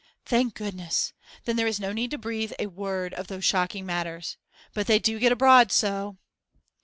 'Thank 0.25 0.55
goodness! 0.55 1.13
Then 1.45 1.57
there 1.57 1.67
is 1.67 1.79
no 1.79 1.93
need 1.93 2.09
to 2.09 2.17
breathe 2.17 2.53
a 2.57 2.65
word 2.65 3.13
of 3.13 3.27
those 3.27 3.45
shocking 3.45 3.85
matters. 3.85 4.35
But 4.73 4.87
they 4.87 4.97
do 4.97 5.19
get 5.19 5.31
abroad 5.31 5.71
so! 5.71 6.17